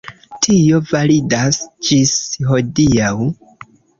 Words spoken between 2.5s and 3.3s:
hodiaŭ.